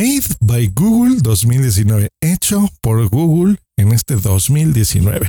Made 0.00 0.34
by 0.40 0.66
Google 0.68 1.20
2019. 1.20 2.08
Hecho 2.22 2.70
por 2.80 3.06
Google 3.10 3.58
en 3.76 3.92
este 3.92 4.16
2019. 4.16 5.28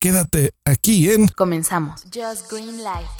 Quédate 0.00 0.52
aquí 0.64 1.10
en... 1.10 1.26
Comenzamos. 1.26 2.04
Just 2.04 2.48
Green 2.48 2.76
Life. 2.76 3.10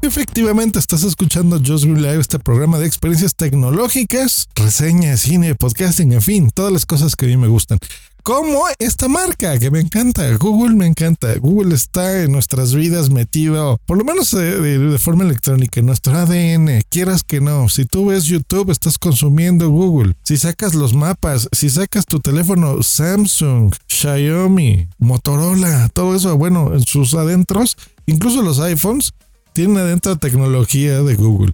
Efectivamente, 0.00 0.78
estás 0.78 1.02
escuchando 1.02 1.58
Just 1.58 1.86
Green 1.86 2.02
Live, 2.02 2.20
este 2.20 2.38
programa 2.38 2.78
de 2.78 2.86
experiencias 2.86 3.34
tecnológicas, 3.34 4.46
reseñas, 4.54 5.22
cine, 5.22 5.56
podcasting, 5.56 6.12
en 6.12 6.22
fin, 6.22 6.50
todas 6.54 6.72
las 6.72 6.86
cosas 6.86 7.16
que 7.16 7.26
a 7.26 7.28
mí 7.28 7.36
me 7.36 7.48
gustan. 7.48 7.80
Como 8.26 8.64
esta 8.80 9.06
marca 9.06 9.56
que 9.56 9.70
me 9.70 9.78
encanta, 9.78 10.28
Google 10.36 10.74
me 10.74 10.86
encanta. 10.86 11.32
Google 11.38 11.76
está 11.76 12.24
en 12.24 12.32
nuestras 12.32 12.74
vidas 12.74 13.08
metido, 13.08 13.78
por 13.86 13.98
lo 13.98 14.04
menos 14.04 14.32
de, 14.32 14.98
forma 14.98 15.22
electrónica, 15.22 15.78
en 15.78 15.86
nuestro 15.86 16.12
ADN. 16.12 16.82
Quieras 16.88 17.22
que 17.22 17.40
no, 17.40 17.68
si 17.68 17.84
tú 17.84 18.06
ves 18.06 18.24
YouTube, 18.24 18.72
estás 18.72 18.98
consumiendo 18.98 19.70
Google. 19.70 20.16
Si 20.24 20.38
sacas 20.38 20.74
los 20.74 20.92
mapas, 20.92 21.48
si 21.52 21.70
sacas 21.70 22.04
tu 22.04 22.18
teléfono 22.18 22.82
Samsung, 22.82 23.72
Xiaomi, 23.86 24.88
Motorola, 24.98 25.88
todo 25.90 26.16
eso, 26.16 26.36
bueno, 26.36 26.74
en 26.74 26.82
sus 26.82 27.14
adentros, 27.14 27.76
incluso 28.06 28.42
los 28.42 28.58
iPhones, 28.58 29.12
tiene 29.52 29.78
adentro 29.78 30.16
tecnología 30.16 31.00
de 31.00 31.14
Google. 31.14 31.52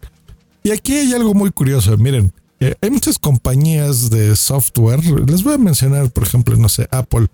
Y 0.63 0.71
aquí 0.71 0.95
hay 0.95 1.13
algo 1.13 1.35
muy 1.35 1.51
curioso, 1.51 1.99
miren, 1.99 2.33
eh, 2.63 2.77
hay 2.81 2.91
muchas 2.91 3.19
compañías 3.19 4.11
de 4.11 4.37
software, 4.37 5.05
les 5.29 5.43
voy 5.43 5.55
a 5.55 5.59
mencionar, 5.59 6.11
por 6.11 6.23
ejemplo, 6.23 6.57
no 6.57 6.69
sé, 6.69 6.89
Apple, 6.91 7.27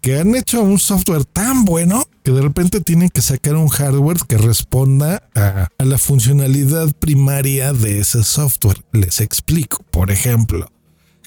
que 0.00 0.18
han 0.20 0.34
hecho 0.34 0.62
un 0.62 0.78
software 0.78 1.24
tan 1.24 1.64
bueno 1.64 2.04
que 2.22 2.30
de 2.30 2.42
repente 2.42 2.80
tienen 2.80 3.08
que 3.08 3.20
sacar 3.20 3.56
un 3.56 3.68
hardware 3.68 4.18
que 4.28 4.38
responda 4.38 5.28
a, 5.34 5.68
a 5.76 5.84
la 5.84 5.98
funcionalidad 5.98 6.92
primaria 6.92 7.72
de 7.72 7.98
ese 7.98 8.22
software. 8.22 8.84
Les 8.92 9.20
explico, 9.20 9.84
por 9.90 10.12
ejemplo, 10.12 10.70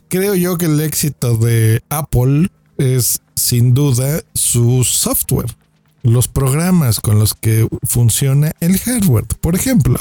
creo 0.08 0.36
yo 0.36 0.58
que 0.58 0.68
el 0.68 0.80
éxito 0.80 1.36
de 1.36 1.84
Apple 1.90 2.50
es 2.78 3.22
sin 3.36 3.74
duda 3.74 4.22
su 4.34 4.86
software 4.86 5.54
los 6.04 6.28
programas 6.28 7.00
con 7.00 7.20
los 7.20 7.34
que 7.34 7.68
funciona 7.84 8.54
el 8.60 8.80
hardware. 8.80 9.26
Por 9.40 9.56
ejemplo, 9.56 10.00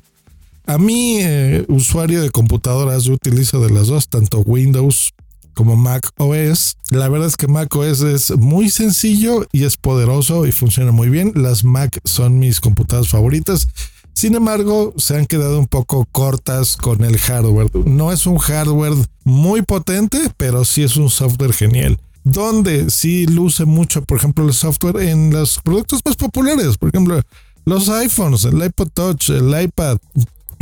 a 0.73 0.79
mí, 0.79 1.19
eh, 1.21 1.65
usuario 1.69 2.23
de 2.23 2.31
computadoras, 2.31 3.05
yo 3.05 3.15
utilizo 3.15 3.61
de 3.61 3.71
las 3.71 3.89
dos, 3.89 4.09
tanto 4.09 4.39
Windows 4.41 5.13
como 5.53 5.75
Mac 5.75 6.11
OS. 6.17 6.77
La 6.91 7.09
verdad 7.09 7.27
es 7.27 7.37
que 7.37 7.49
Mac 7.49 7.75
OS 7.75 8.03
es 8.03 8.31
muy 8.39 8.71
sencillo 8.71 9.47
y 9.51 9.65
es 9.65 9.77
poderoso 9.77 10.47
y 10.47 10.53
funciona 10.53 10.93
muy 10.93 11.09
bien. 11.09 11.33
Las 11.35 11.65
Mac 11.65 11.99
son 12.05 12.39
mis 12.39 12.61
computadoras 12.61 13.11
favoritas. 13.11 13.69
Sin 14.13 14.37
embargo, 14.37 14.95
se 14.97 15.17
han 15.17 15.27
quedado 15.27 15.59
un 15.59 15.67
poco 15.67 16.07
cortas 16.13 16.77
con 16.77 17.03
el 17.03 17.19
hardware. 17.19 17.71
No 17.85 18.13
es 18.13 18.27
un 18.27 18.39
hardware 18.39 18.95
muy 19.25 19.63
potente, 19.63 20.19
pero 20.37 20.65
sí 20.65 20.85
es 20.85 20.97
un 20.97 21.11
software 21.11 21.53
genial 21.53 21.99
donde 22.23 22.91
sí 22.91 23.27
luce 23.27 23.65
mucho, 23.65 24.05
por 24.05 24.19
ejemplo, 24.19 24.47
el 24.47 24.53
software 24.53 25.09
en 25.09 25.33
los 25.33 25.59
productos 25.59 26.01
más 26.05 26.17
populares, 26.17 26.77
por 26.77 26.91
ejemplo, 26.91 27.21
los 27.65 27.89
iPhones, 27.89 28.45
el 28.45 28.63
iPod 28.63 28.89
Touch, 28.93 29.31
el 29.31 29.63
iPad, 29.63 29.97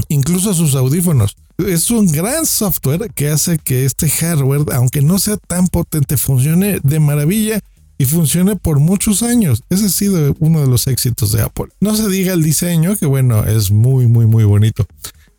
incluso 0.09 0.55
sus 0.55 0.75
audífonos. 0.75 1.37
Es 1.59 1.91
un 1.91 2.07
gran 2.11 2.47
software 2.47 3.11
que 3.15 3.29
hace 3.29 3.59
que 3.59 3.85
este 3.85 4.09
hardware, 4.09 4.65
aunque 4.73 5.03
no 5.03 5.19
sea 5.19 5.37
tan 5.37 5.67
potente, 5.69 6.17
funcione 6.17 6.81
de 6.83 7.01
maravilla 7.01 7.61
y 7.99 8.05
funcione 8.05 8.57
por 8.57 8.79
muchos 8.79 9.23
años. 9.23 9.65
Ese 9.69 9.87
ha 9.87 9.91
sido 9.91 10.37
uno 10.39 10.61
de 10.61 10.69
los 10.69 10.87
éxitos 10.87 11.33
de 11.33 11.43
Apple. 11.43 11.67
No 11.81 11.97
se 11.97 12.09
diga 12.09 12.33
el 12.33 12.43
diseño, 12.43 12.97
que 12.97 13.07
bueno, 13.07 13.45
es 13.45 13.71
muy, 13.71 14.07
muy, 14.07 14.27
muy 14.27 14.45
bonito. 14.45 14.87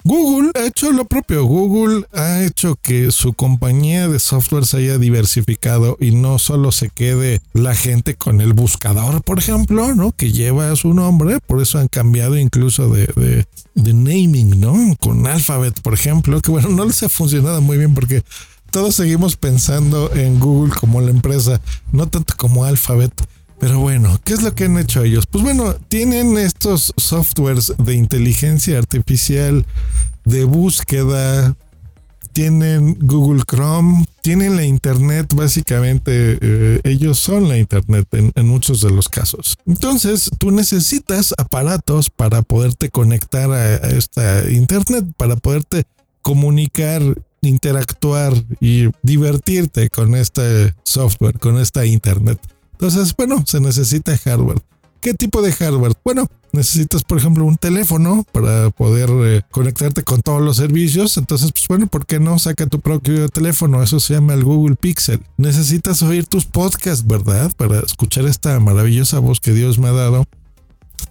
Google 0.10 0.50
ha 0.56 0.66
hecho 0.66 0.92
lo 0.92 1.06
propio. 1.06 1.44
Google 1.44 2.04
ha 2.14 2.42
hecho 2.42 2.76
que 2.82 3.12
su 3.12 3.34
compañía 3.34 4.08
de 4.08 4.18
software 4.18 4.66
se 4.66 4.78
haya 4.78 4.98
diversificado 4.98 5.98
y 6.00 6.10
no 6.16 6.40
solo 6.40 6.72
se 6.72 6.90
quede 6.90 7.42
la 7.54 7.76
gente 7.76 8.16
con 8.16 8.42
el 8.42 8.54
buscador, 8.54 9.22
por 9.22 9.38
ejemplo, 9.38 9.94
¿no? 9.94 10.12
Que 10.12 10.31
lleva 10.31 10.75
su 10.75 10.96
nombre. 10.96 11.38
Por 11.46 11.62
eso 11.62 11.78
han 11.78 11.90
cambiado 11.90 12.40
incluso 12.40 12.90
de, 12.90 13.46
de, 13.75 13.94
naming, 13.94 14.59
¿no? 14.59 14.96
Con 15.00 15.28
Alphabet, 15.28 15.80
por 15.81 15.94
ejemplo, 15.94 16.42
que 16.42 16.50
bueno, 16.50 16.69
no 16.69 16.86
les 16.86 17.03
ha 17.03 17.09
funcionado 17.09 17.62
muy 17.62 17.78
bien 17.78 17.94
porque 17.94 18.24
todos 18.72 18.96
seguimos 18.96 19.36
pensando 19.36 20.12
en 20.16 20.40
Google 20.40 20.74
como 20.74 21.02
la 21.02 21.12
empresa, 21.12 21.62
no 21.92 22.08
tanto 22.08 22.34
como 22.36 22.66
Alphabet. 22.66 23.14
Pero 23.59 23.80
bueno, 23.80 24.20
¿qué 24.24 24.34
es 24.34 24.42
lo 24.42 24.56
que 24.56 24.66
han 24.66 24.78
hecho 24.78 25.03
ellos? 25.03 25.25
Pues 25.28 25.44
bueno, 25.44 25.74
tienen 25.90 26.38
estos 26.38 26.94
softwares 26.96 27.74
de 27.78 27.94
inteligencia 27.94 28.78
artificial, 28.78 29.66
de 30.24 30.46
búsqueda, 30.46 31.56
tienen 32.31 32.98
Google 33.02 33.44
Chrome, 33.46 34.06
tienen 34.22 34.56
la 34.56 34.64
Internet, 34.64 35.34
básicamente 35.34 36.38
eh, 36.40 36.80
ellos 36.86 37.19
son 37.19 37.50
la 37.50 37.58
Internet 37.58 38.08
en, 38.14 38.48
muchos 38.48 38.80
de 38.80 38.92
los 38.92 39.09
casos. 39.09 39.58
Entonces, 39.66 40.30
tú 40.38 40.52
necesitas 40.52 41.34
aparatos 41.38 42.09
para 42.09 42.42
poderte 42.42 42.90
conectar 42.90 43.52
a, 43.52 43.56
a 43.56 43.90
esta 43.90 44.50
Internet, 44.50 45.06
para 45.18 45.36
poderte 45.36 45.84
comunicar, 46.22 47.02
interactuar 47.42 48.34
y 48.62 48.90
divertirte 49.02 49.90
con 49.90 50.16
este 50.16 50.74
software, 50.84 51.40
con 51.40 51.58
esta 51.58 51.86
Internet. 51.86 52.40
Entonces, 52.79 53.13
bueno, 53.17 53.44
se 53.45 53.59
necesita 53.59 54.17
hardware. 54.17 54.62
¿Qué 55.01 55.13
tipo 55.13 55.41
de 55.41 55.51
hardware? 55.51 55.94
Bueno, 56.03 56.28
necesitas, 56.53 57.03
por 57.03 57.17
ejemplo, 57.17 57.44
un 57.44 57.57
teléfono 57.57 58.25
para 58.31 58.69
poder 58.69 59.09
eh, 59.09 59.41
conectarte 59.51 60.03
con 60.03 60.22
todos 60.22 60.41
los 60.41 60.56
servicios. 60.56 61.18
Entonces, 61.18 61.51
pues 61.51 61.68
bueno, 61.68 61.88
¿por 61.88 62.06
qué 62.06 62.22
no 62.22 62.39
saca 62.39 62.68
tu 62.68 62.79
propio 62.79 63.28
teléfono? 63.28 63.84
Eso 63.84 64.00
se 64.00 64.13
llama 64.13 64.34
el 64.34 64.45
Google 64.45 64.78
Pixel. 64.78 65.22
Necesitas 65.35 66.01
oír 66.03 66.25
tus 66.25 66.45
podcasts, 66.45 67.06
¿verdad? 67.06 67.51
Para 67.57 67.79
escuchar 67.79 68.25
esta 68.25 68.57
maravillosa 68.62 69.19
voz 69.19 69.41
que 69.41 69.51
Dios 69.51 69.78
me 69.78 69.89
ha 69.89 69.94
dado. 69.94 70.25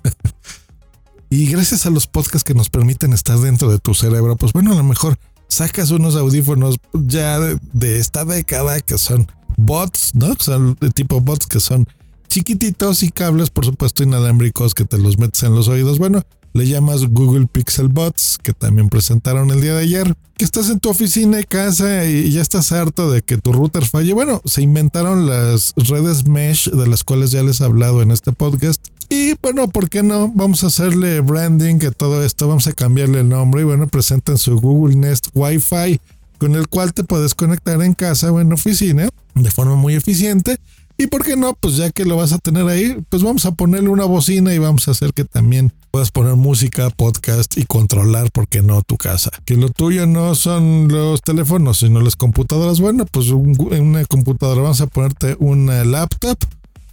y 1.31 1.49
gracias 1.49 1.85
a 1.85 1.91
los 1.91 2.07
podcasts 2.07 2.45
que 2.45 2.55
nos 2.55 2.71
permiten 2.71 3.13
estar 3.13 3.39
dentro 3.39 3.71
de 3.71 3.79
tu 3.79 3.93
cerebro, 3.93 4.37
pues 4.37 4.55
bueno, 4.55 4.73
a 4.73 4.77
lo 4.77 4.85
mejor 4.85 5.19
sacas 5.49 5.91
unos 5.91 6.17
audífonos 6.17 6.77
ya 6.93 7.39
de 7.41 7.99
esta 7.99 8.25
década 8.25 8.81
que 8.81 8.97
son 8.97 9.29
bots, 9.59 10.15
¿no? 10.15 10.35
Son 10.39 10.77
de 10.81 10.91
tipo 10.91 11.21
bots 11.21 11.47
que 11.47 11.61
son 11.61 11.87
chiquititos 12.29 13.03
y 13.03 13.11
cables, 13.11 13.51
por 13.51 13.67
supuesto, 13.67 14.03
inalámbricos 14.03 14.75
que 14.75 14.85
te 14.85 14.97
los 14.97 15.19
metes 15.19 15.43
en 15.43 15.55
los 15.55 15.69
oídos. 15.69 15.99
Bueno, 15.99 16.23
le 16.55 16.67
llamas 16.67 17.07
Google 17.07 17.47
Pixel 17.47 17.89
Bots, 17.89 18.39
que 18.43 18.53
también 18.53 18.89
presentaron 18.89 19.51
el 19.51 19.61
día 19.61 19.75
de 19.75 19.83
ayer, 19.83 20.15
que 20.37 20.45
estás 20.45 20.71
en 20.71 20.81
tu 20.81 20.89
oficina 20.89 21.41
y 21.41 21.45
casa 21.45 22.07
y 22.07 22.31
ya 22.31 22.41
estás 22.41 22.73
harto 22.73 23.11
de 23.11 23.23
que 23.23 23.39
tu 23.39 23.53
router 23.53 23.85
falle. 23.85 24.13
Bueno, 24.13 24.41
se 24.45 24.63
inventaron 24.63 25.27
las 25.27 25.75
redes 25.77 26.27
mesh 26.27 26.71
de 26.71 26.87
las 26.87 27.05
cuales 27.05 27.31
ya 27.31 27.43
les 27.43 27.61
he 27.61 27.65
hablado 27.65 28.03
en 28.03 28.11
este 28.11 28.33
podcast. 28.33 28.87
Y 29.11 29.35
bueno, 29.43 29.69
¿por 29.69 29.89
qué 29.89 30.03
no? 30.03 30.31
Vamos 30.35 30.65
a 30.65 30.67
hacerle 30.69 31.21
branding 31.21 31.85
a 31.87 31.91
todo 31.91 32.23
esto, 32.23 32.47
vamos 32.47 32.67
a 32.67 32.73
cambiarle 32.73 33.21
el 33.21 33.29
nombre 33.29 33.63
y 33.63 33.65
bueno, 33.65 33.89
presentan 33.89 34.37
su 34.37 34.59
Google 34.61 34.97
Nest 34.97 35.29
Wi-Fi 35.35 35.99
con 36.39 36.55
el 36.55 36.69
cual 36.69 36.95
te 36.95 37.05
puedes 37.05 37.35
conectar 37.35 37.83
en 37.83 37.95
casa 37.95 38.33
o 38.33 38.41
en 38.41 38.53
oficina 38.53 39.09
de 39.35 39.51
forma 39.51 39.77
muy 39.77 39.95
eficiente. 39.95 40.59
Y 41.01 41.07
por 41.07 41.25
qué 41.25 41.37
no, 41.37 41.55
pues 41.55 41.77
ya 41.77 41.91
que 41.91 42.05
lo 42.05 42.17
vas 42.17 42.33
a 42.33 42.39
tener 42.39 42.67
ahí, 42.67 42.97
pues 43.09 43.23
vamos 43.23 43.47
a 43.47 43.53
ponerle 43.53 43.89
una 43.89 44.05
bocina 44.05 44.53
y 44.53 44.59
vamos 44.59 44.89
a 44.89 44.91
hacer 44.91 45.13
que 45.13 45.25
también 45.25 45.73
puedas 45.93 46.11
poner 46.11 46.35
música, 46.35 46.91
podcast 46.91 47.57
y 47.57 47.67
controlar, 47.67 48.33
¿por 48.33 48.49
qué 48.49 48.63
no, 48.63 48.83
tu 48.83 48.97
casa? 48.97 49.31
Que 49.45 49.57
lo 49.57 49.69
tuyo 49.69 50.09
no 50.09 50.35
son 50.35 50.89
los 50.89 51.23
teléfonos, 51.23 51.79
sino 51.79 52.01
las 52.01 52.17
computadoras. 52.17 52.81
Bueno, 52.81 53.07
pues 53.07 53.29
en 53.29 53.83
una 53.83 54.05
computadora 54.07 54.63
vamos 54.63 54.81
a 54.81 54.89
ponerte 54.89 55.37
una 55.39 55.85
laptop 55.85 56.37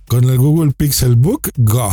con 0.08 0.24
el 0.26 0.38
Google 0.38 0.74
Pixel 0.74 1.16
Book 1.16 1.50
Go. 1.58 1.90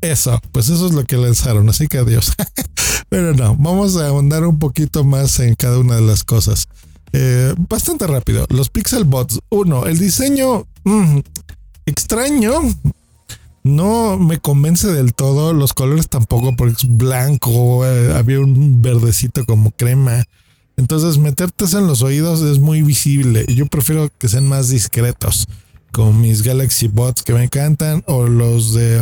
Eso, 0.00 0.40
pues 0.50 0.68
eso 0.68 0.86
es 0.86 0.94
lo 0.94 1.04
que 1.04 1.16
lanzaron, 1.16 1.68
así 1.68 1.86
que 1.86 1.98
adiós. 1.98 2.32
Pero 3.16 3.32
no, 3.32 3.56
vamos 3.56 3.96
a 3.96 4.08
ahondar 4.08 4.44
un 4.44 4.58
poquito 4.58 5.02
más 5.02 5.40
en 5.40 5.54
cada 5.54 5.78
una 5.78 5.94
de 5.94 6.02
las 6.02 6.22
cosas. 6.22 6.68
Eh, 7.14 7.54
bastante 7.56 8.06
rápido. 8.06 8.44
Los 8.50 8.68
Pixel 8.68 9.04
Bots. 9.04 9.40
Uno, 9.48 9.86
el 9.86 9.98
diseño 9.98 10.66
mm, 10.84 11.20
extraño. 11.86 12.52
No 13.62 14.18
me 14.18 14.38
convence 14.38 14.88
del 14.88 15.14
todo. 15.14 15.54
Los 15.54 15.72
colores 15.72 16.10
tampoco, 16.10 16.54
porque 16.56 16.74
es 16.74 16.94
blanco. 16.94 17.86
Eh, 17.86 18.12
había 18.14 18.38
un 18.38 18.82
verdecito 18.82 19.46
como 19.46 19.70
crema. 19.70 20.22
Entonces, 20.76 21.16
meterte 21.16 21.64
en 21.72 21.86
los 21.86 22.02
oídos 22.02 22.42
es 22.42 22.58
muy 22.58 22.82
visible. 22.82 23.46
Yo 23.48 23.64
prefiero 23.64 24.10
que 24.18 24.28
sean 24.28 24.46
más 24.46 24.68
discretos. 24.68 25.46
Como 25.90 26.12
mis 26.12 26.42
Galaxy 26.42 26.88
Bots 26.88 27.22
que 27.22 27.32
me 27.32 27.44
encantan. 27.44 28.04
O 28.08 28.26
los 28.26 28.74
de 28.74 29.00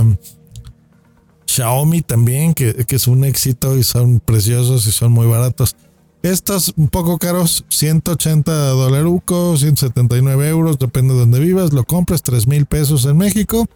Xiaomi 1.55 2.03
también, 2.03 2.53
que, 2.53 2.85
es 2.89 3.07
un 3.07 3.25
éxito 3.25 3.79
y 3.79 3.85
son 3.85 4.19
preciosos 4.19 4.87
y 4.87 4.93
son 4.93 5.13
muy 5.13 5.27
baratos. 5.27 5.77
Estos 6.23 6.73
un 6.77 6.89
poco 6.89 7.19
caros, 7.19 7.65
180 7.69 8.53
dólares, 8.71 9.13
179 9.27 10.49
euros, 10.49 10.79
depende 10.79 11.15
de 11.15 11.21
donde 11.21 11.39
vivas, 11.39 11.73
lo 11.73 11.85
compras 11.85 12.23
3 12.23 12.49
mil 12.49 12.67
pesos 12.67 13.05
en 13.05 13.19
México, 13.19 13.67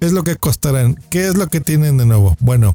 es 0.00 0.12
lo 0.12 0.24
que 0.24 0.36
costarán. 0.36 0.94
¿Qué 1.10 1.26
es 1.26 1.36
lo 1.36 1.48
que 1.48 1.60
tienen 1.60 1.98
de 1.98 2.06
nuevo? 2.06 2.36
Bueno, 2.40 2.74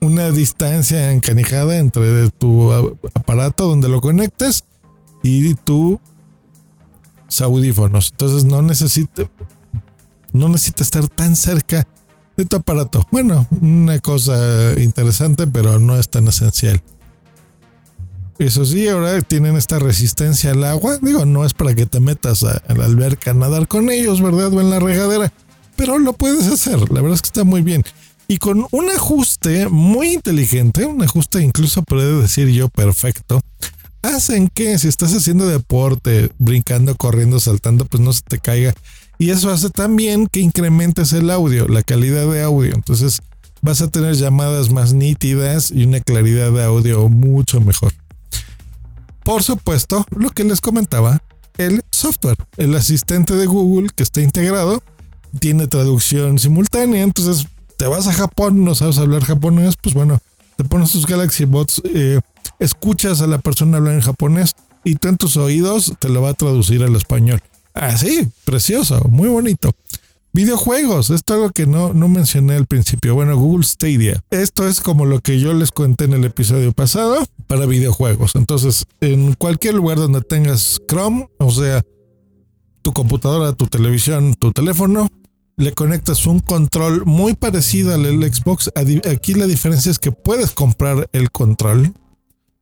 una 0.00 0.30
distancia 0.30 1.12
encanijada 1.12 1.78
entre 1.78 2.28
tu 2.30 2.72
aparato 3.14 3.68
donde 3.68 3.88
lo 3.88 4.02
conectes 4.02 4.64
y 5.22 5.54
tus 5.54 5.98
audífonos. 7.40 8.10
Entonces 8.10 8.44
no 8.44 8.60
necesita, 8.60 9.30
no 10.32 10.48
necesita 10.50 10.82
estar 10.82 11.08
tan 11.08 11.36
cerca 11.36 11.86
de 12.36 12.44
tu 12.44 12.56
aparato. 12.56 13.06
Bueno, 13.10 13.46
una 13.60 13.98
cosa 13.98 14.74
interesante, 14.78 15.46
pero 15.46 15.78
no 15.78 15.98
es 15.98 16.08
tan 16.08 16.28
esencial. 16.28 16.82
Eso 18.38 18.66
sí, 18.66 18.86
ahora 18.86 19.22
tienen 19.22 19.56
esta 19.56 19.78
resistencia 19.78 20.50
al 20.50 20.62
agua. 20.64 20.98
Digo, 21.00 21.24
no 21.24 21.44
es 21.44 21.54
para 21.54 21.74
que 21.74 21.86
te 21.86 22.00
metas 22.00 22.44
a, 22.44 22.62
la 22.74 22.84
alberca 22.84 23.30
a 23.30 23.34
nadar 23.34 23.66
con 23.66 23.90
ellos, 23.90 24.20
¿verdad? 24.20 24.52
O 24.52 24.60
en 24.60 24.70
la 24.70 24.78
regadera. 24.78 25.32
Pero 25.76 25.98
lo 25.98 26.12
puedes 26.12 26.46
hacer. 26.46 26.78
La 26.92 27.00
verdad 27.00 27.14
es 27.14 27.22
que 27.22 27.28
está 27.28 27.44
muy 27.44 27.62
bien. 27.62 27.82
Y 28.28 28.38
con 28.38 28.66
un 28.70 28.90
ajuste 28.90 29.68
muy 29.68 30.12
inteligente, 30.12 30.84
un 30.84 31.02
ajuste 31.02 31.40
incluso 31.42 31.82
puedo 31.82 32.20
decir 32.20 32.48
yo 32.48 32.68
perfecto, 32.68 33.40
hacen 34.02 34.48
que 34.48 34.78
si 34.78 34.88
estás 34.88 35.14
haciendo 35.14 35.46
deporte, 35.46 36.30
brincando, 36.38 36.96
corriendo, 36.96 37.38
saltando, 37.38 37.84
pues 37.84 38.02
no 38.02 38.12
se 38.12 38.22
te 38.22 38.38
caiga. 38.38 38.74
Y 39.18 39.30
eso 39.30 39.50
hace 39.50 39.70
también 39.70 40.26
que 40.26 40.40
incrementes 40.40 41.12
el 41.12 41.30
audio, 41.30 41.68
la 41.68 41.82
calidad 41.82 42.30
de 42.30 42.42
audio. 42.42 42.74
Entonces 42.74 43.20
vas 43.62 43.80
a 43.80 43.88
tener 43.88 44.14
llamadas 44.14 44.70
más 44.70 44.92
nítidas 44.92 45.70
y 45.70 45.84
una 45.84 46.00
claridad 46.00 46.52
de 46.52 46.64
audio 46.64 47.08
mucho 47.08 47.60
mejor. 47.60 47.92
Por 49.24 49.42
supuesto, 49.42 50.04
lo 50.16 50.30
que 50.30 50.44
les 50.44 50.60
comentaba, 50.60 51.20
el 51.58 51.82
software, 51.90 52.36
el 52.58 52.74
asistente 52.76 53.34
de 53.34 53.46
Google 53.46 53.88
que 53.94 54.02
está 54.02 54.20
integrado, 54.20 54.82
tiene 55.40 55.66
traducción 55.66 56.38
simultánea. 56.38 57.02
Entonces 57.02 57.46
te 57.76 57.86
vas 57.86 58.06
a 58.06 58.12
Japón, 58.12 58.64
no 58.64 58.74
sabes 58.74 58.98
hablar 58.98 59.24
japonés, 59.24 59.76
pues 59.80 59.94
bueno, 59.94 60.20
te 60.56 60.64
pones 60.64 60.92
tus 60.92 61.06
Galaxy 61.06 61.44
Bots, 61.44 61.82
eh, 61.84 62.20
escuchas 62.58 63.20
a 63.20 63.26
la 63.26 63.38
persona 63.38 63.78
hablar 63.78 63.94
en 63.94 64.00
japonés 64.00 64.54
y 64.84 64.94
tú 64.94 65.08
en 65.08 65.16
tus 65.16 65.36
oídos 65.36 65.94
te 65.98 66.08
lo 66.08 66.22
va 66.22 66.30
a 66.30 66.34
traducir 66.34 66.82
al 66.82 66.94
español. 66.94 67.40
Así, 67.76 68.22
ah, 68.24 68.28
precioso, 68.44 69.06
muy 69.10 69.28
bonito. 69.28 69.70
Videojuegos, 70.32 71.10
esto 71.10 71.34
es 71.34 71.38
algo 71.38 71.50
que 71.50 71.66
no, 71.66 71.92
no 71.92 72.08
mencioné 72.08 72.56
al 72.56 72.66
principio. 72.66 73.14
Bueno, 73.14 73.36
Google 73.36 73.64
Stadia. 73.64 74.22
Esto 74.30 74.66
es 74.66 74.80
como 74.80 75.04
lo 75.04 75.20
que 75.20 75.40
yo 75.40 75.52
les 75.52 75.72
conté 75.72 76.04
en 76.04 76.14
el 76.14 76.24
episodio 76.24 76.72
pasado 76.72 77.24
para 77.46 77.66
videojuegos. 77.66 78.34
Entonces, 78.34 78.86
en 79.00 79.34
cualquier 79.34 79.74
lugar 79.74 79.98
donde 79.98 80.22
tengas 80.22 80.80
Chrome, 80.88 81.28
o 81.38 81.50
sea, 81.50 81.82
tu 82.82 82.92
computadora, 82.92 83.52
tu 83.52 83.66
televisión, 83.66 84.34
tu 84.34 84.52
teléfono, 84.52 85.08
le 85.56 85.72
conectas 85.72 86.26
un 86.26 86.40
control 86.40 87.04
muy 87.04 87.34
parecido 87.34 87.94
al 87.94 88.04
Xbox. 88.04 88.70
Aquí 88.74 89.34
la 89.34 89.46
diferencia 89.46 89.90
es 89.90 89.98
que 89.98 90.12
puedes 90.12 90.52
comprar 90.52 91.08
el 91.12 91.30
control 91.30 91.92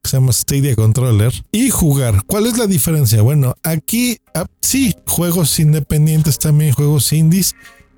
se 0.08 0.16
llama 0.16 0.32
Stadia 0.32 0.74
Controller 0.76 1.32
y 1.50 1.70
jugar. 1.70 2.22
¿Cuál 2.26 2.46
es 2.46 2.58
la 2.58 2.66
diferencia? 2.66 3.22
Bueno, 3.22 3.54
aquí 3.62 4.18
ah, 4.34 4.46
sí, 4.60 4.94
juegos 5.06 5.58
independientes, 5.58 6.38
también 6.38 6.72
juegos 6.72 7.12
indies, 7.12 7.54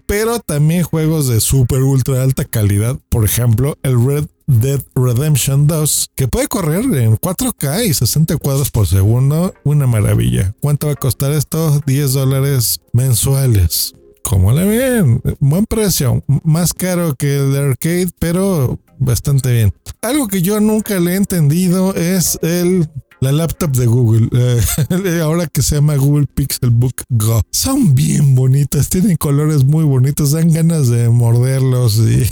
pero 0.06 0.38
también 0.38 0.84
juegos 0.84 1.28
de 1.28 1.40
super 1.40 1.82
ultra 1.82 2.22
alta 2.22 2.44
calidad. 2.44 2.98
Por 3.08 3.24
ejemplo, 3.24 3.76
el 3.82 4.04
Red 4.04 4.26
Dead 4.46 4.80
Redemption 4.94 5.66
2, 5.66 6.10
que 6.14 6.28
puede 6.28 6.46
correr 6.46 6.84
en 6.84 7.16
4K 7.16 7.86
y 7.86 7.94
60 7.94 8.36
cuadros 8.36 8.70
por 8.70 8.86
segundo. 8.86 9.52
Una 9.64 9.86
maravilla. 9.86 10.54
¿Cuánto 10.60 10.86
va 10.86 10.92
a 10.92 10.96
costar 10.96 11.32
esto? 11.32 11.80
10 11.84 12.12
dólares 12.12 12.80
mensuales. 12.92 13.94
¿Cómo 14.28 14.50
le 14.50 14.64
ven? 14.64 15.22
Buen 15.38 15.66
precio. 15.66 16.24
Más 16.42 16.74
caro 16.74 17.14
que 17.14 17.36
el 17.36 17.52
de 17.52 17.60
arcade, 17.60 18.08
pero 18.18 18.80
bastante 18.98 19.52
bien. 19.52 19.72
Algo 20.02 20.26
que 20.26 20.42
yo 20.42 20.58
nunca 20.58 20.98
le 20.98 21.12
he 21.12 21.14
entendido 21.14 21.94
es 21.94 22.36
el 22.42 22.90
la 23.20 23.30
laptop 23.30 23.70
de 23.70 23.86
Google, 23.86 24.28
eh, 24.32 25.20
ahora 25.22 25.46
que 25.46 25.62
se 25.62 25.76
llama 25.76 25.94
Google 25.94 26.26
Pixelbook 26.26 27.02
Go. 27.08 27.40
Son 27.52 27.94
bien 27.94 28.34
bonitas, 28.34 28.88
tienen 28.88 29.16
colores 29.16 29.64
muy 29.64 29.84
bonitos, 29.84 30.32
dan 30.32 30.52
ganas 30.52 30.88
de 30.88 31.08
morderlos 31.08 31.98
y, 31.98 32.28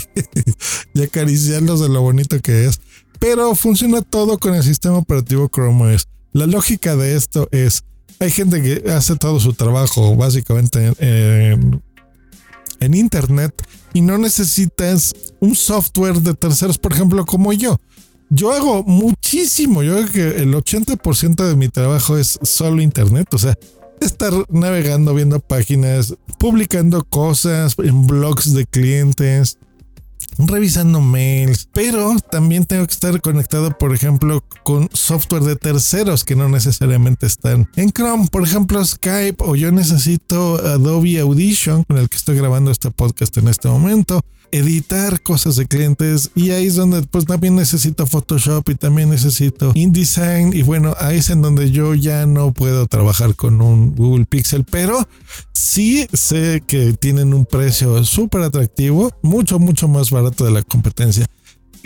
y 0.95 1.03
acariciarlos 1.03 1.81
de 1.81 1.89
lo 1.89 2.03
bonito 2.03 2.41
que 2.41 2.67
es. 2.67 2.81
Pero 3.21 3.55
funciona 3.55 4.03
todo 4.03 4.39
con 4.39 4.55
el 4.55 4.65
sistema 4.65 4.99
operativo 4.99 5.49
Chrome 5.49 5.95
OS. 5.95 6.09
La 6.33 6.47
lógica 6.47 6.97
de 6.97 7.15
esto 7.15 7.49
es, 7.53 7.85
hay 8.21 8.31
gente 8.31 8.63
que 8.63 8.91
hace 8.91 9.17
todo 9.17 9.41
su 9.41 9.53
trabajo 9.53 10.17
básicamente 10.17 10.93
en, 10.99 11.83
Internet 12.81 13.55
y 13.95 14.03
no 14.03 14.19
necesitas 14.19 15.15
un 15.41 15.55
software 15.55 16.21
de 16.21 16.35
terceros, 16.35 16.77
por 16.77 16.93
ejemplo, 16.93 17.25
como 17.25 17.51
yo. 17.55 17.79
Yo 18.29 18.53
hago 18.53 18.83
muchísimo, 18.83 19.83
yo 19.83 19.95
creo 19.95 20.13
que 20.13 20.43
el 20.43 20.53
80% 20.53 21.49
de 21.49 21.57
mi 21.57 21.69
trabajo 21.69 22.19
es 22.19 22.39
solo 22.43 22.83
Internet, 22.83 23.33
o 23.33 23.39
sea, 23.39 23.57
estar 24.01 24.33
navegando, 24.51 25.15
viendo 25.15 25.41
páginas, 25.41 26.15
publicando 26.39 27.05
cosas 27.05 27.75
en 27.79 28.07
blogs 28.07 28.53
de 28.53 28.67
clientes, 28.67 29.57
revisando 30.39 31.01
mails, 31.01 31.69
pero 31.73 32.17
también 32.31 32.65
tengo 32.65 32.87
que 32.87 32.93
estar 32.93 33.21
conectado, 33.21 33.77
por 33.79 33.95
ejemplo, 33.95 34.43
con 34.63 34.89
software 34.93 35.43
de 35.43 35.57
terceros 35.57 36.25
que 36.25 36.37
no 36.37 36.49
necesariamente 36.49 37.27
están 37.27 37.69
en 37.77 37.91
Chrome, 37.91 38.29
por 38.29 38.43
ejemplo, 38.43 38.85
Skype 38.85 39.43
o 39.45 39.57
yo 39.57 39.71
necesito 39.73 40.57
Adobe 40.57 41.21
Audition 41.21 41.85
con 41.85 41.99
el 41.99 42.09
que 42.09 42.17
estoy 42.17 42.37
grabando 42.37 42.71
este 42.71 42.91
podcast 42.91 43.37
en 43.39 43.49
este 43.49 43.69
momento 43.69 44.21
editar 44.55 45.21
cosas 45.21 45.57
de 45.57 45.67
clientes 45.67 46.31
y 46.37 46.51
ahí 46.53 46.67
es 46.67 46.77
donde 46.77 47.03
pues 47.03 47.25
también 47.25 47.57
necesito 47.57 48.07
Photoshop 48.07 48.69
y 48.69 48.77
también 48.77 49.11
necesito 49.11 49.73
InDesign 49.75 50.53
y 50.53 50.63
bueno, 50.63 50.95
ahí 51.01 51.19
es 51.19 51.31
en 51.31 51.43
donde 51.43 51.73
yo 51.73 51.95
ya 51.95 52.25
no 52.27 52.53
puedo 52.53 52.87
trabajar 52.87 53.35
con 53.35 53.61
un 53.61 53.97
Google 53.97 54.27
Pixel, 54.27 54.65
pero 54.65 55.09
sí 55.53 56.07
sé 56.13 56.63
que 56.65 56.93
tienen 56.93 57.35
un 57.35 57.47
precio 57.47 58.05
súper 58.05 58.43
atractivo, 58.43 59.11
mucho, 59.23 59.59
mucho 59.59 59.89
más 59.89 60.11
barato 60.11 60.45
de 60.45 60.53
la 60.53 60.63
competencia. 60.63 61.27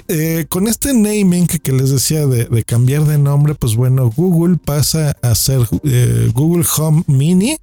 Eh, 0.07 0.45
con 0.51 0.69
este 0.69 0.93
naming 0.93 1.47
que 1.47 1.73
les 1.73 1.91
decía 1.91 2.27
de, 2.27 2.65
cambiar 2.65 3.05
de 3.05 3.17
nombre, 3.17 3.55
pues 3.55 3.77
bueno, 3.77 4.13
Google 4.15 4.59
pasa 4.63 5.17
a 5.23 5.35
ser 5.35 5.67
eh, 5.85 6.31
Google 6.35 6.67
Home 6.77 7.03
Mini, 7.07 7.57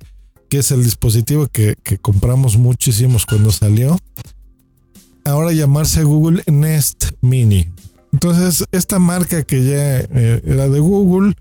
que 0.49 0.57
es 0.57 0.71
el 0.71 0.83
dispositivo 0.83 1.47
que, 1.47 1.75
que 1.83 1.99
compramos 1.99 2.57
muchísimos 2.57 3.27
cuando 3.27 3.51
salió 3.51 3.97
ahora 5.25 5.51
llamarse 5.51 6.03
Google 6.03 6.43
Nest 6.47 7.11
Mini. 7.21 7.67
Entonces, 8.13 8.63
esta 8.71 8.97
marca 8.99 9.43
que 9.43 9.65
ya 9.65 9.99
eh, 9.99 10.41
era 10.45 10.69
de 10.69 10.79
Google, 10.79 11.35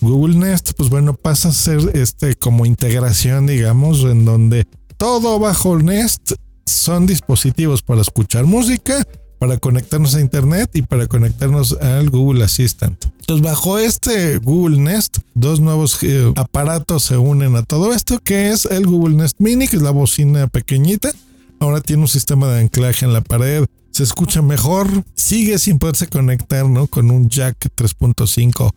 Google 0.00 0.36
Nest, 0.36 0.72
pues 0.76 0.88
bueno, 0.90 1.14
pasa 1.14 1.50
a 1.50 1.52
ser 1.52 1.92
este 1.94 2.34
como 2.34 2.66
integración, 2.66 3.46
digamos, 3.46 4.02
en 4.02 4.24
donde 4.24 4.66
todo 4.96 5.38
bajo 5.38 5.78
Nest 5.78 6.32
son 6.66 7.06
dispositivos 7.06 7.82
para 7.82 8.00
escuchar 8.00 8.44
música, 8.44 9.06
para 9.38 9.58
conectarnos 9.58 10.14
a 10.14 10.20
internet 10.20 10.70
y 10.74 10.82
para 10.82 11.06
conectarnos 11.06 11.76
al 11.80 12.10
Google 12.10 12.44
Assistant. 12.44 13.04
Entonces, 13.20 13.44
bajo 13.44 13.78
este 13.78 14.38
Google 14.38 14.78
Nest, 14.78 15.18
dos 15.34 15.60
nuevos 15.60 16.02
eh, 16.02 16.32
aparatos 16.36 17.04
se 17.04 17.16
unen 17.16 17.54
a 17.56 17.62
todo 17.62 17.92
esto, 17.92 18.18
que 18.18 18.50
es 18.50 18.64
el 18.64 18.86
Google 18.86 19.16
Nest 19.16 19.36
Mini, 19.38 19.68
que 19.68 19.76
es 19.76 19.82
la 19.82 19.92
bocina 19.92 20.48
pequeñita, 20.48 21.12
Ahora 21.60 21.82
tiene 21.82 22.02
un 22.02 22.08
sistema 22.08 22.48
de 22.48 22.60
anclaje 22.60 23.04
en 23.04 23.12
la 23.12 23.20
pared. 23.20 23.66
Se 23.90 24.02
escucha 24.02 24.40
mejor. 24.40 24.88
Sigue 25.14 25.58
sin 25.58 25.78
poderse 25.78 26.06
conectar, 26.06 26.66
¿no? 26.66 26.86
Con 26.86 27.10
un 27.10 27.28
jack 27.28 27.68
3.5 27.76 28.72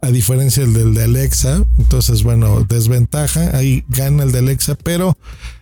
a 0.00 0.08
diferencia 0.08 0.64
del 0.64 0.94
de 0.94 1.02
Alexa. 1.02 1.64
Entonces, 1.78 2.22
bueno, 2.22 2.64
desventaja. 2.68 3.56
Ahí 3.56 3.84
gana 3.88 4.22
el 4.22 4.32
de 4.32 4.38
Alexa, 4.38 4.76
pero 4.76 5.16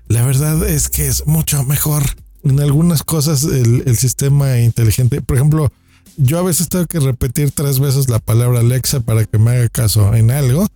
la 0.08 0.24
verdad 0.26 0.68
es 0.68 0.88
que 0.88 1.08
es 1.08 1.26
mucho 1.26 1.64
mejor. 1.64 2.02
En 2.44 2.60
algunas 2.60 3.02
cosas 3.02 3.42
el, 3.44 3.82
el, 3.86 3.96
sistema 3.96 4.58
inteligente, 4.60 5.20
por 5.20 5.36
ejemplo, 5.36 5.72
yo 6.16 6.38
a 6.38 6.42
veces 6.42 6.68
tengo 6.68 6.86
que 6.86 7.00
repetir 7.00 7.50
tres 7.50 7.80
veces 7.80 8.08
la 8.08 8.20
palabra 8.20 8.60
Alexa 8.60 9.00
para 9.00 9.24
que 9.24 9.38
me 9.38 9.52
haga 9.52 9.68
caso 9.68 10.14
en 10.14 10.30
algo. 10.30 10.66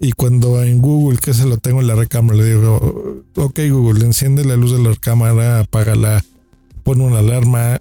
Y 0.00 0.12
cuando 0.12 0.62
en 0.62 0.80
Google, 0.80 1.18
que 1.18 1.34
se 1.34 1.44
lo 1.46 1.56
tengo 1.56 1.80
en 1.80 1.88
la 1.88 1.96
recámara, 1.96 2.38
le 2.38 2.54
digo, 2.54 3.24
ok 3.34 3.60
Google, 3.70 4.04
enciende 4.04 4.44
la 4.44 4.56
luz 4.56 4.72
de 4.72 4.78
la 4.78 4.90
recámara, 4.90 5.60
apágala, 5.60 6.24
pon 6.84 7.00
una 7.00 7.18
alarma, 7.18 7.80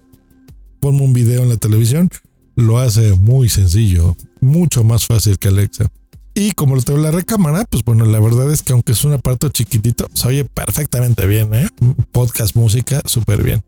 ponme 0.80 1.02
un 1.02 1.14
video 1.14 1.44
en 1.44 1.50
la 1.50 1.58
televisión, 1.58 2.10
lo 2.56 2.80
hace 2.80 3.14
muy 3.14 3.50
sencillo, 3.50 4.16
mucho 4.42 4.84
más 4.84 5.06
fácil 5.06 5.38
que 5.38 5.50
Alexa. 5.50 5.92
Y 6.34 6.52
como 6.52 6.76
lo 6.76 6.82
tengo 6.82 7.00
en 7.00 7.06
la 7.06 7.12
recámara, 7.12 7.66
pues 7.66 7.84
bueno, 7.84 8.06
la 8.06 8.20
verdad 8.20 8.52
es 8.52 8.62
que 8.62 8.74
aunque 8.74 8.92
es 8.94 9.04
un 9.04 9.14
aparato 9.14 9.50
chiquitito, 9.50 10.08
se 10.14 10.28
oye 10.28 10.46
perfectamente 10.46 11.26
bien, 11.28 11.54
¿eh? 11.54 11.68
Podcast, 12.12 12.56
música, 12.56 13.02
súper 13.06 13.44
bien. 13.44 13.64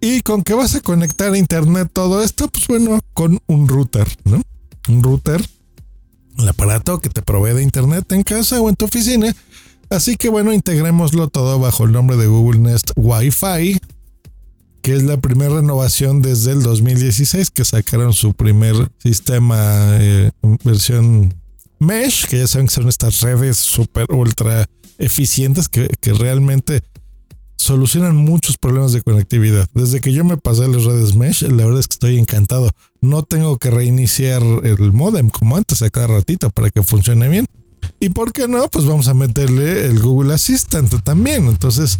¿Y 0.00 0.22
con 0.22 0.42
qué 0.42 0.54
vas 0.54 0.74
a 0.74 0.80
conectar 0.80 1.32
a 1.32 1.38
internet 1.38 1.90
todo 1.92 2.22
esto? 2.22 2.48
Pues 2.48 2.66
bueno, 2.68 3.00
con 3.12 3.38
un 3.46 3.68
router, 3.68 4.08
¿no? 4.24 4.40
Un 4.88 5.02
router 5.02 5.44
aparato 6.50 7.00
que 7.00 7.08
te 7.08 7.22
provee 7.22 7.54
de 7.54 7.62
internet 7.62 8.10
en 8.12 8.22
casa 8.22 8.60
o 8.60 8.68
en 8.68 8.76
tu 8.76 8.84
oficina. 8.84 9.34
Así 9.88 10.16
que 10.16 10.28
bueno, 10.28 10.52
integrémoslo 10.52 11.28
todo 11.28 11.58
bajo 11.58 11.84
el 11.84 11.92
nombre 11.92 12.16
de 12.16 12.26
Google 12.26 12.60
Nest 12.60 12.92
Wi-Fi, 12.96 13.80
que 14.82 14.94
es 14.94 15.02
la 15.02 15.20
primera 15.20 15.56
renovación 15.56 16.22
desde 16.22 16.52
el 16.52 16.62
2016 16.62 17.50
que 17.50 17.64
sacaron 17.64 18.12
su 18.12 18.34
primer 18.34 18.74
sistema 18.98 19.96
eh, 19.98 20.30
versión 20.64 21.34
Mesh, 21.78 22.26
que 22.26 22.38
ya 22.38 22.46
saben 22.46 22.66
que 22.66 22.74
son 22.74 22.88
estas 22.88 23.20
redes 23.22 23.56
súper 23.56 24.06
ultra 24.10 24.68
eficientes 24.98 25.68
que 25.68 26.12
realmente 26.12 26.82
solucionan 27.60 28.16
muchos 28.16 28.56
problemas 28.56 28.92
de 28.92 29.02
conectividad. 29.02 29.68
Desde 29.74 30.00
que 30.00 30.14
yo 30.14 30.24
me 30.24 30.38
pasé 30.38 30.66
las 30.66 30.84
redes 30.84 31.14
Mesh, 31.14 31.42
la 31.42 31.66
verdad 31.66 31.80
es 31.80 31.88
que 31.88 31.94
estoy 31.94 32.18
encantado. 32.18 32.70
No 33.02 33.22
tengo 33.22 33.58
que 33.58 33.70
reiniciar 33.70 34.42
el 34.62 34.92
modem 34.92 35.28
como 35.28 35.56
antes 35.56 35.82
a 35.82 35.90
cada 35.90 36.06
ratito 36.06 36.48
para 36.48 36.70
que 36.70 36.82
funcione 36.82 37.28
bien. 37.28 37.44
Y 37.98 38.10
por 38.10 38.32
qué 38.32 38.48
no, 38.48 38.66
pues 38.68 38.86
vamos 38.86 39.08
a 39.08 39.14
meterle 39.14 39.84
el 39.84 40.00
Google 40.00 40.32
Assistant 40.32 41.02
también. 41.04 41.48
Entonces, 41.48 41.98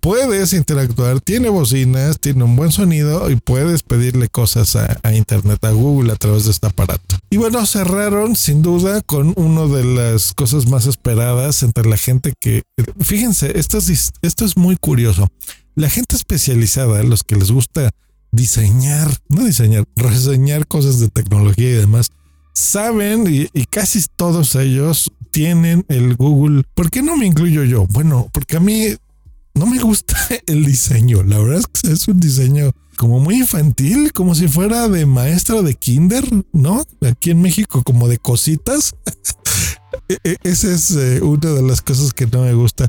puedes 0.00 0.52
interactuar, 0.52 1.20
tiene 1.20 1.48
bocinas, 1.48 2.18
tiene 2.18 2.44
un 2.44 2.56
buen 2.56 2.72
sonido 2.72 3.30
y 3.30 3.36
puedes 3.36 3.82
pedirle 3.82 4.28
cosas 4.28 4.76
a, 4.76 5.14
Internet, 5.14 5.64
a 5.64 5.70
Google 5.70 6.12
a 6.12 6.16
través 6.16 6.44
de 6.44 6.50
este 6.50 6.66
aparato. 6.66 7.16
Y 7.30 7.36
bueno, 7.36 7.64
cerraron 7.66 8.36
sin 8.36 8.62
duda 8.62 9.02
con 9.02 9.34
una 9.36 9.66
de 9.66 9.84
las 9.84 10.32
cosas 10.32 10.66
más 10.66 10.86
esperadas 10.86 11.62
entre 11.62 11.88
la 11.88 11.96
gente 11.96 12.32
que, 12.40 12.62
fíjense, 13.00 13.58
esto 13.58 13.78
es, 13.78 14.12
esto 14.22 14.44
es 14.44 14.56
muy 14.56 14.76
curioso. 14.76 15.28
La 15.74 15.90
gente 15.90 16.16
especializada, 16.16 17.02
los 17.02 17.22
que 17.22 17.36
les 17.36 17.50
gusta 17.50 17.90
diseñar, 18.32 19.08
no 19.28 19.44
diseñar, 19.44 19.84
reseñar 19.96 20.66
cosas 20.66 21.00
de 21.00 21.08
tecnología 21.08 21.70
y 21.70 21.74
demás, 21.74 22.10
saben 22.52 23.24
y, 23.28 23.64
casi 23.66 24.04
todos 24.16 24.54
ellos 24.54 25.10
tienen 25.30 25.84
el 25.88 26.16
Google. 26.16 26.64
¿Por 26.74 26.90
qué 26.90 27.02
no 27.02 27.16
me 27.16 27.26
incluyo 27.26 27.64
yo? 27.64 27.86
Bueno, 27.86 28.28
porque 28.32 28.56
a 28.56 28.60
mí 28.60 28.96
no 29.54 29.66
me 29.66 29.78
gusta 29.78 30.16
el 30.46 30.64
diseño. 30.64 31.22
La 31.22 31.38
verdad 31.38 31.60
es 31.60 31.66
que 31.66 31.92
es 31.92 32.08
un 32.08 32.20
diseño 32.20 32.72
como 32.96 33.18
muy 33.18 33.36
infantil, 33.36 34.12
como 34.12 34.34
si 34.34 34.48
fuera 34.48 34.88
de 34.88 35.06
maestra 35.06 35.62
de 35.62 35.74
kinder, 35.74 36.24
¿no? 36.52 36.84
Aquí 37.00 37.30
en 37.30 37.40
México, 37.40 37.82
como 37.82 38.08
de 38.08 38.18
cositas. 38.18 38.94
E, 40.08 40.18
e, 40.24 40.36
esa 40.44 40.72
es 40.72 40.92
eh, 40.92 41.20
una 41.20 41.50
de 41.50 41.62
las 41.62 41.82
cosas 41.82 42.12
que 42.12 42.26
no 42.26 42.42
me 42.42 42.54
gusta. 42.54 42.88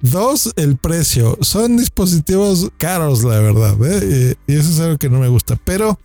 Dos, 0.00 0.50
el 0.56 0.76
precio. 0.76 1.38
Son 1.42 1.76
dispositivos 1.76 2.70
caros, 2.78 3.22
la 3.22 3.38
verdad. 3.38 3.76
¿eh? 3.84 4.34
Y 4.46 4.54
eso 4.54 4.70
es 4.70 4.80
algo 4.80 4.98
que 4.98 5.10
no 5.10 5.20
me 5.20 5.28
gusta. 5.28 5.56
Pero 5.64 5.98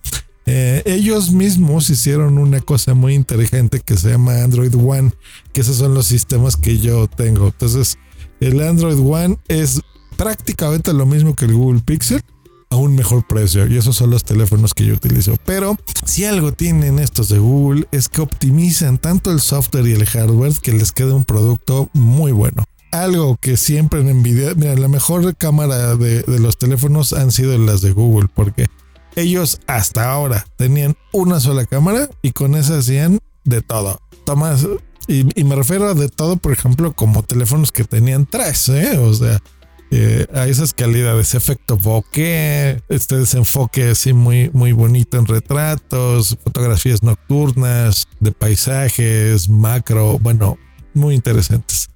eh, 0.45 0.83
ellos 0.85 1.31
mismos 1.31 1.89
hicieron 1.89 2.37
una 2.37 2.59
cosa 2.59 2.93
muy 2.93 3.13
inteligente 3.13 3.79
que 3.79 3.97
se 3.97 4.09
llama 4.09 4.43
Android 4.43 4.73
One, 4.75 5.13
que 5.53 5.61
esos 5.61 5.77
son 5.77 5.93
los 5.93 6.07
sistemas 6.07 6.57
que 6.57 6.77
yo 6.77 7.07
tengo. 7.07 7.47
Entonces, 7.47 7.97
el 8.39 8.61
Android 8.61 8.99
One 8.99 9.37
es 9.47 9.81
prácticamente 10.23 10.93
lo 10.93 11.05
mismo 11.05 11.35
que 11.35 11.43
el 11.43 11.53
Google 11.53 11.81
Pixel 11.81 12.21
a 12.69 12.77
un 12.77 12.95
mejor 12.95 13.27
precio 13.27 13.67
y 13.67 13.77
esos 13.77 13.97
son 13.97 14.09
los 14.09 14.23
teléfonos 14.23 14.73
que 14.73 14.85
yo 14.85 14.93
utilizo. 14.93 15.35
Pero 15.45 15.75
si 16.05 16.23
algo 16.23 16.53
tienen 16.53 16.97
estos 16.97 17.27
de 17.27 17.39
Google 17.39 17.87
es 17.91 18.07
que 18.07 18.21
optimizan 18.21 18.99
tanto 18.99 19.31
el 19.31 19.41
software 19.41 19.85
y 19.85 19.91
el 19.91 20.05
hardware 20.05 20.53
que 20.61 20.71
les 20.71 20.93
queda 20.93 21.13
un 21.13 21.25
producto 21.25 21.89
muy 21.91 22.31
bueno. 22.31 22.63
Algo 22.91 23.35
que 23.35 23.57
siempre 23.57 23.99
en 23.99 24.21
Nvidia, 24.21 24.53
mira, 24.55 24.75
la 24.75 24.87
mejor 24.87 25.35
cámara 25.35 25.97
de, 25.97 26.23
los 26.39 26.57
teléfonos 26.57 27.11
han 27.11 27.33
sido 27.33 27.57
las 27.57 27.81
de 27.81 27.91
Google 27.91 28.29
porque 28.33 28.67
ellos 29.17 29.59
hasta 29.67 30.09
ahora 30.09 30.45
tenían 30.55 30.95
una 31.11 31.41
sola 31.41 31.65
cámara 31.65 32.09
y 32.21 32.31
con 32.31 32.55
esa 32.55 32.77
hacían 32.77 33.19
de 33.43 33.61
todo. 33.61 33.99
Tomas, 34.25 34.65
y, 35.07 35.27
y, 35.37 35.43
me 35.43 35.55
refiero 35.55 35.89
a 35.89 35.95
de 35.95 36.07
todo, 36.07 36.37
por 36.37 36.53
ejemplo, 36.53 36.93
como 36.93 37.23
teléfonos 37.23 37.73
que 37.73 37.83
tenían 37.83 38.25
tres, 38.25 38.69
¿eh? 38.69 38.97
O 38.99 39.13
sea, 39.13 39.41
eh, 39.95 40.25
a 40.33 40.47
esas 40.47 40.73
calidades, 40.73 41.35
efecto 41.35 41.77
bokeh, 41.77 42.81
este 42.89 43.17
desenfoque 43.17 43.91
así 43.91 44.11
muy, 44.11 44.49
muy 44.51 44.71
bonito 44.71 45.19
en 45.19 45.27
retratos, 45.27 46.35
fotografías 46.43 47.03
nocturnas, 47.03 48.07
de 48.19 48.31
paisajes, 48.31 49.49
macro, 49.49 50.17
bueno, 50.17 50.57
muy 50.95 51.13
interesantes. 51.13 51.89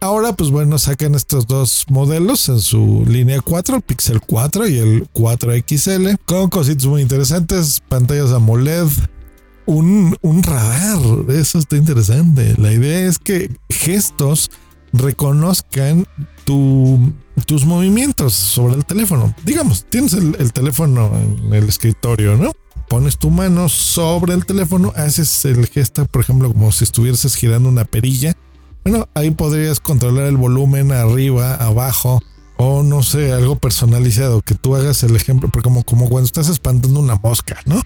Ahora, 0.00 0.32
pues 0.32 0.50
bueno, 0.50 0.78
sacan 0.78 1.14
estos 1.14 1.46
dos 1.46 1.84
modelos 1.90 2.48
en 2.48 2.58
su 2.58 3.04
línea 3.06 3.42
4, 3.42 3.76
el 3.76 3.82
Pixel 3.82 4.20
4 4.22 4.68
y 4.68 4.78
el 4.78 5.12
4XL, 5.12 6.18
con 6.24 6.48
cositas 6.48 6.86
muy 6.86 7.02
interesantes, 7.02 7.82
pantallas 7.86 8.32
AMOLED, 8.32 8.88
un, 9.66 10.16
un 10.22 10.42
radar, 10.42 10.98
eso 11.28 11.58
está 11.58 11.76
interesante. 11.76 12.54
La 12.56 12.72
idea 12.72 13.06
es 13.06 13.18
que 13.18 13.50
gestos 13.68 14.50
reconozcan 14.92 16.06
tu, 16.44 17.12
tus 17.46 17.64
movimientos 17.64 18.34
sobre 18.34 18.74
el 18.74 18.84
teléfono. 18.84 19.34
Digamos, 19.44 19.84
tienes 19.88 20.12
el, 20.14 20.52
teléfono 20.52 21.10
en 21.16 21.52
el 21.54 21.68
escritorio, 21.68 22.36
¿no? 22.36 22.52
Pones 22.88 23.18
tu 23.18 23.30
mano 23.30 23.68
sobre 23.68 24.34
el 24.34 24.44
teléfono, 24.44 24.92
haces 24.96 25.44
el 25.44 25.66
gesto, 25.66 26.04
por 26.06 26.22
ejemplo, 26.22 26.52
como 26.52 26.72
si 26.72 26.84
estuvieses 26.84 27.34
girando 27.36 27.68
una 27.68 27.84
perilla. 27.84 28.34
Bueno, 28.84 29.08
ahí 29.14 29.30
podrías 29.30 29.80
controlar 29.80 30.26
el 30.26 30.36
volumen 30.36 30.92
arriba, 30.92 31.54
abajo, 31.54 32.20
o 32.56 32.82
no 32.82 33.02
sé, 33.02 33.32
algo 33.32 33.56
personalizado, 33.56 34.42
que 34.42 34.54
tú 34.54 34.76
hagas 34.76 35.02
el 35.04 35.16
ejemplo, 35.16 35.48
pero 35.52 35.62
como, 35.62 35.84
como 35.84 36.08
cuando 36.08 36.26
estás 36.26 36.48
espantando 36.48 37.00
una 37.00 37.14
mosca, 37.16 37.60
¿no? 37.64 37.80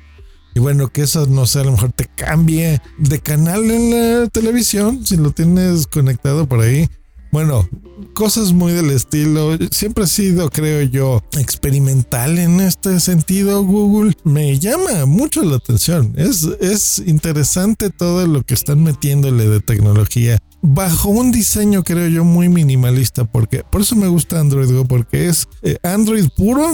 Y 0.56 0.58
bueno, 0.58 0.88
que 0.88 1.02
eso 1.02 1.26
no 1.26 1.44
sé, 1.44 1.60
a 1.60 1.64
lo 1.64 1.72
mejor 1.72 1.92
te 1.92 2.06
cambie 2.06 2.80
de 2.96 3.18
canal 3.18 3.70
en 3.70 3.90
la 3.90 4.26
televisión 4.28 5.04
si 5.04 5.18
lo 5.18 5.30
tienes 5.30 5.86
conectado 5.86 6.48
por 6.48 6.60
ahí. 6.60 6.88
Bueno, 7.30 7.68
cosas 8.14 8.54
muy 8.54 8.72
del 8.72 8.88
estilo. 8.88 9.58
Siempre 9.70 10.04
ha 10.04 10.06
sido, 10.06 10.48
creo 10.48 10.80
yo, 10.80 11.22
experimental 11.38 12.38
en 12.38 12.60
este 12.60 13.00
sentido. 13.00 13.62
Google 13.64 14.14
me 14.24 14.58
llama 14.58 15.04
mucho 15.04 15.42
la 15.42 15.56
atención. 15.56 16.14
Es, 16.16 16.44
es 16.58 17.02
interesante 17.04 17.90
todo 17.90 18.26
lo 18.26 18.42
que 18.42 18.54
están 18.54 18.82
metiéndole 18.82 19.50
de 19.50 19.60
tecnología 19.60 20.38
bajo 20.62 21.10
un 21.10 21.32
diseño, 21.32 21.84
creo 21.84 22.08
yo, 22.08 22.24
muy 22.24 22.48
minimalista. 22.48 23.26
Porque 23.26 23.62
por 23.62 23.82
eso 23.82 23.94
me 23.94 24.08
gusta 24.08 24.40
Android 24.40 24.72
Go, 24.72 24.86
porque 24.86 25.28
es 25.28 25.48
eh, 25.60 25.76
Android 25.82 26.28
puro 26.34 26.70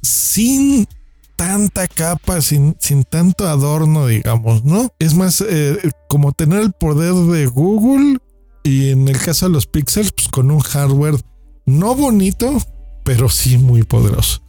sin 0.00 0.86
tanta 1.38 1.86
capa, 1.86 2.40
sin, 2.40 2.76
sin 2.80 3.04
tanto 3.04 3.46
adorno, 3.46 4.08
digamos, 4.08 4.64
¿no? 4.64 4.92
Es 4.98 5.14
más 5.14 5.42
eh, 5.48 5.78
como 6.08 6.32
tener 6.32 6.60
el 6.60 6.72
poder 6.72 7.14
de 7.14 7.46
Google 7.46 8.18
y 8.64 8.90
en 8.90 9.06
el 9.06 9.16
caso 9.18 9.46
de 9.46 9.52
los 9.52 9.66
Pixels, 9.66 10.10
pues 10.10 10.26
con 10.28 10.50
un 10.50 10.58
hardware 10.58 11.14
no 11.64 11.94
bonito, 11.94 12.58
pero 13.04 13.28
sí 13.28 13.56
muy 13.56 13.84
poderoso. 13.84 14.42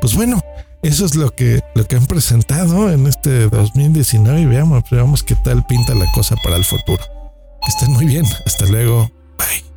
Pues 0.00 0.16
bueno, 0.16 0.42
eso 0.82 1.06
es 1.06 1.14
lo 1.14 1.30
que, 1.30 1.62
lo 1.76 1.86
que 1.86 1.94
han 1.94 2.06
presentado 2.06 2.90
en 2.90 3.06
este 3.06 3.48
2019 3.48 4.40
y 4.40 4.46
veamos, 4.46 4.82
veamos 4.90 5.22
qué 5.22 5.36
tal 5.36 5.64
pinta 5.66 5.94
la 5.94 6.10
cosa 6.10 6.34
para 6.42 6.56
el 6.56 6.64
futuro. 6.64 7.04
Que 7.62 7.68
estén 7.68 7.92
muy 7.92 8.06
bien. 8.06 8.26
Hasta 8.44 8.66
luego. 8.66 9.12
Bye. 9.38 9.71